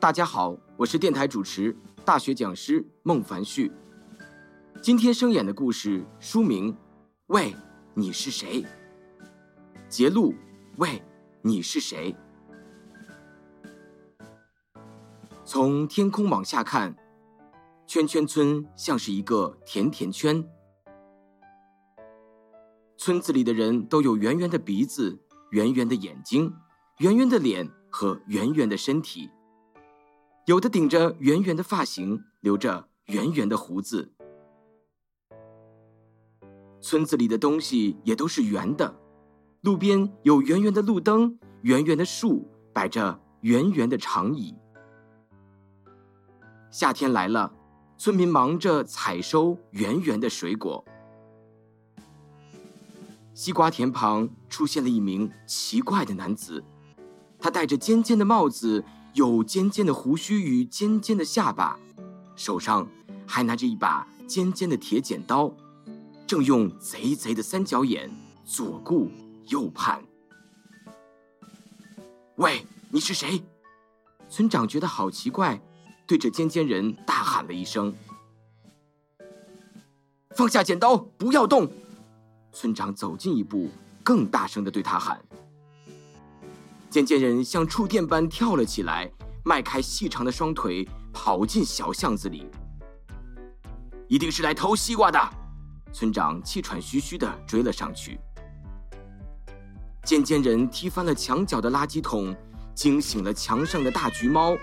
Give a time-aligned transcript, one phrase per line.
[0.00, 3.70] 大家好，我是电台主持、大学讲师孟凡旭。
[4.80, 6.72] 今天声演的故事书名
[7.26, 7.54] 《喂，
[7.92, 8.62] 你是谁》。
[9.90, 10.34] 节录：
[10.78, 11.02] 喂，
[11.42, 12.16] 你是谁？
[15.44, 16.96] 从天空往下看，
[17.86, 20.42] 圈圈村像是一个甜甜圈。
[22.96, 25.20] 村子里的人都有圆圆的鼻子、
[25.50, 26.50] 圆圆的眼睛、
[27.00, 29.28] 圆圆的脸和圆圆的身体。
[30.46, 34.12] 有的顶着圆圆的发型，留着圆圆的胡子。
[36.80, 38.98] 村子里的东西也都是圆的，
[39.60, 44.56] 路边有圆圆的路灯，圆圆的树，摆着圆圆的长椅。
[46.70, 47.52] 夏天来了，
[47.98, 50.82] 村民忙着采收圆圆的水果。
[53.34, 56.64] 西瓜田旁出现了一名奇怪的男子，
[57.38, 58.82] 他戴着尖尖的帽子。
[59.14, 61.78] 有尖尖的胡须与尖尖的下巴，
[62.36, 62.86] 手上
[63.26, 65.52] 还拿着一把尖尖的铁剪刀，
[66.26, 68.08] 正用贼贼的三角眼
[68.44, 69.10] 左顾
[69.48, 70.00] 右盼。
[72.36, 73.42] 喂，你是谁？
[74.28, 75.60] 村长觉得好奇怪，
[76.06, 77.92] 对着尖尖人大喊了一声
[80.36, 81.68] ：“放下剪刀，不要动！”
[82.52, 83.68] 村长走近一步，
[84.04, 85.20] 更大声的对他喊。
[86.90, 89.08] 尖尖人像触电般跳了起来，
[89.44, 92.50] 迈开细长的双腿，跑进小巷子里。
[94.08, 95.20] 一定是来偷西瓜的！
[95.92, 98.18] 村长气喘吁吁地追了上去。
[100.02, 102.34] 尖尖人踢翻了墙角的垃圾桶，
[102.74, 104.56] 惊醒了墙上的大橘猫。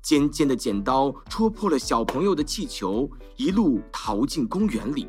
[0.00, 5.08] 尖尖的剪刀戳破了小朋友的气球，一路逃进公园里。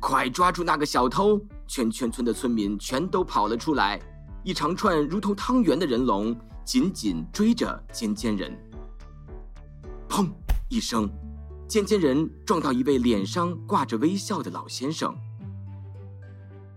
[0.00, 1.40] 快抓住那个小偷！
[1.66, 3.98] 全圈村的村民全都跑了出来。
[4.46, 6.32] 一长串如同汤圆的人龙
[6.64, 8.56] 紧紧追着尖尖人。
[10.08, 10.30] 砰！
[10.68, 11.10] 一声，
[11.66, 15.12] 尖尖人撞到一位脸上挂着微笑的老先生。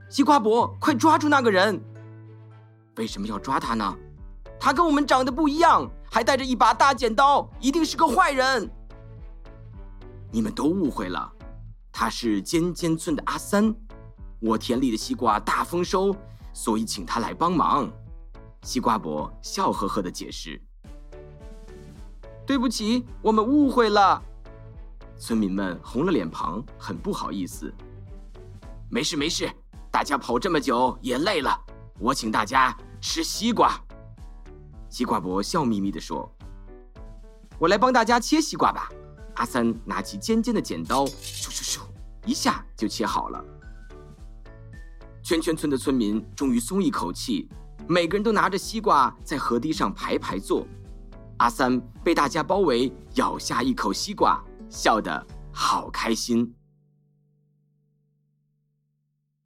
[0.10, 1.80] 西瓜伯，快抓住那个人！
[2.96, 3.96] 为什么要抓他呢？
[4.60, 8.68] 他跟我们长得不一样，还带着一把大剪刀，一定是个坏人。
[10.32, 11.32] 你们都误会了，
[11.92, 13.72] 他是尖尖村的阿三。
[14.40, 16.16] 我田里的西瓜大丰收。
[16.54, 17.90] 所以请他来帮忙，
[18.64, 20.62] 西瓜伯笑呵呵的解释
[22.46, 24.22] ：“对不起，我们误会了。”
[25.18, 27.74] 村民们红了脸庞，很不好意思。
[28.90, 29.52] 没事没事，
[29.92, 31.56] 大家跑这么久也累了，
[32.00, 33.80] 我请大家吃西瓜。
[34.90, 36.30] 西瓜伯笑眯眯的说
[37.60, 38.90] ：“我来帮大家切西瓜吧。”
[39.36, 41.80] 阿三拿起尖尖的剪刀，咻咻咻，
[42.26, 43.44] 一下就切好了。
[45.30, 47.48] 圈圈村的村民终于松一口气，
[47.88, 50.66] 每个人都拿着西瓜在河堤上排排坐。
[51.38, 56.52] 阿三被大家包围，咬下一口西瓜，笑得好开心。